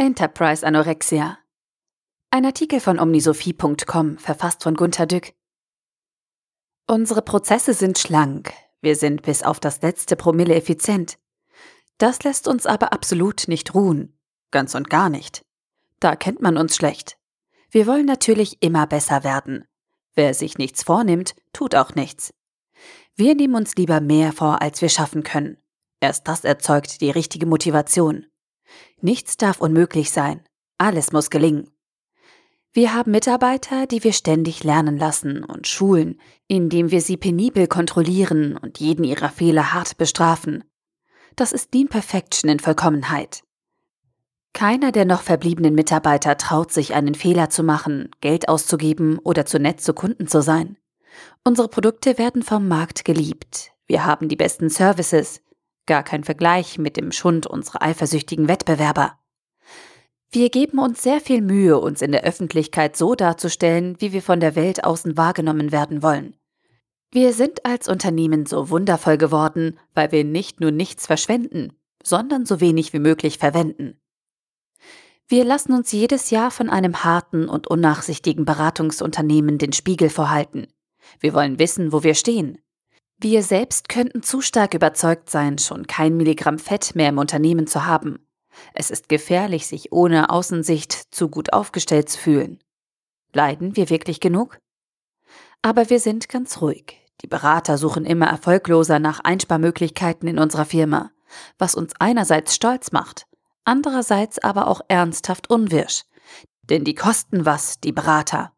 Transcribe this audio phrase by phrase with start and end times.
[0.00, 1.38] Enterprise Anorexia.
[2.30, 5.32] Ein Artikel von omnisophie.com, verfasst von Gunter Dück.
[6.86, 8.52] Unsere Prozesse sind schlank.
[8.80, 11.18] Wir sind bis auf das letzte Promille effizient.
[11.98, 14.16] Das lässt uns aber absolut nicht ruhen.
[14.52, 15.44] Ganz und gar nicht.
[15.98, 17.18] Da kennt man uns schlecht.
[17.68, 19.64] Wir wollen natürlich immer besser werden.
[20.14, 22.32] Wer sich nichts vornimmt, tut auch nichts.
[23.16, 25.58] Wir nehmen uns lieber mehr vor, als wir schaffen können.
[25.98, 28.26] Erst das erzeugt die richtige Motivation.
[29.00, 30.42] Nichts darf unmöglich sein.
[30.78, 31.70] Alles muss gelingen.
[32.72, 38.56] Wir haben Mitarbeiter, die wir ständig lernen lassen und schulen, indem wir sie penibel kontrollieren
[38.56, 40.64] und jeden ihrer Fehler hart bestrafen.
[41.34, 43.42] Das ist Lean Perfection in Vollkommenheit.
[44.52, 49.58] Keiner der noch verbliebenen Mitarbeiter traut sich, einen Fehler zu machen, Geld auszugeben oder zu
[49.58, 50.76] nett zu Kunden zu sein.
[51.44, 53.72] Unsere Produkte werden vom Markt geliebt.
[53.86, 55.40] Wir haben die besten Services,
[55.88, 59.18] gar kein Vergleich mit dem Schund unserer eifersüchtigen Wettbewerber.
[60.30, 64.38] Wir geben uns sehr viel Mühe, uns in der Öffentlichkeit so darzustellen, wie wir von
[64.38, 66.36] der Welt außen wahrgenommen werden wollen.
[67.10, 72.60] Wir sind als Unternehmen so wundervoll geworden, weil wir nicht nur nichts verschwenden, sondern so
[72.60, 73.98] wenig wie möglich verwenden.
[75.26, 80.66] Wir lassen uns jedes Jahr von einem harten und unnachsichtigen Beratungsunternehmen den Spiegel vorhalten.
[81.20, 82.58] Wir wollen wissen, wo wir stehen.
[83.20, 87.84] Wir selbst könnten zu stark überzeugt sein, schon kein Milligramm Fett mehr im Unternehmen zu
[87.84, 88.24] haben.
[88.74, 92.62] Es ist gefährlich, sich ohne Außensicht zu gut aufgestellt zu fühlen.
[93.32, 94.60] Leiden wir wirklich genug?
[95.62, 96.96] Aber wir sind ganz ruhig.
[97.20, 101.10] Die Berater suchen immer erfolgloser nach Einsparmöglichkeiten in unserer Firma,
[101.58, 103.26] was uns einerseits stolz macht,
[103.64, 106.04] andererseits aber auch ernsthaft unwirsch.
[106.62, 108.52] Denn die kosten was, die Berater.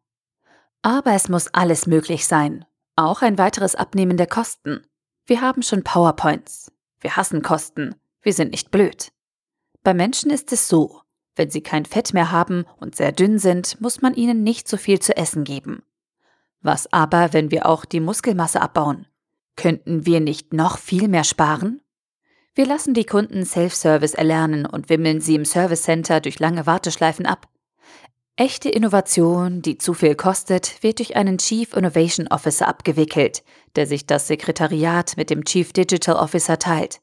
[0.83, 4.85] Aber es muss alles möglich sein, auch ein weiteres Abnehmen der Kosten.
[5.25, 6.71] Wir haben schon PowerPoints.
[6.99, 7.95] Wir hassen Kosten.
[8.21, 9.11] Wir sind nicht blöd.
[9.83, 11.01] Bei Menschen ist es so,
[11.35, 14.77] wenn sie kein Fett mehr haben und sehr dünn sind, muss man ihnen nicht so
[14.77, 15.83] viel zu essen geben.
[16.61, 19.07] Was aber, wenn wir auch die Muskelmasse abbauen?
[19.55, 21.81] Könnten wir nicht noch viel mehr sparen?
[22.53, 27.25] Wir lassen die Kunden Self-Service erlernen und wimmeln sie im Service Center durch lange Warteschleifen
[27.25, 27.47] ab.
[28.37, 33.43] Echte Innovation, die zu viel kostet, wird durch einen Chief Innovation Officer abgewickelt,
[33.75, 37.01] der sich das Sekretariat mit dem Chief Digital Officer teilt.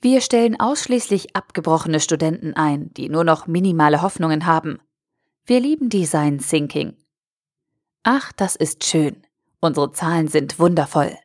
[0.00, 4.78] Wir stellen ausschließlich abgebrochene Studenten ein, die nur noch minimale Hoffnungen haben.
[5.46, 6.94] Wir lieben Design Thinking.
[8.02, 9.26] Ach, das ist schön.
[9.60, 11.16] Unsere Zahlen sind wundervoll.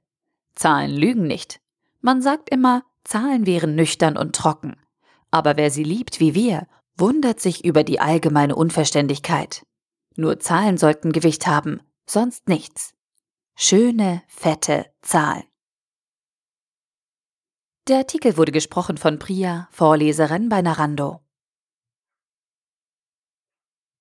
[0.56, 1.60] Zahlen lügen nicht.
[2.00, 4.78] Man sagt immer, Zahlen wären nüchtern und trocken.
[5.30, 6.68] Aber wer sie liebt wie wir
[7.00, 9.64] wundert sich über die allgemeine Unverständigkeit.
[10.16, 12.94] Nur Zahlen sollten Gewicht haben, sonst nichts.
[13.56, 15.44] Schöne, fette Zahlen.
[17.88, 21.22] Der Artikel wurde gesprochen von Priya, Vorleserin bei Narando.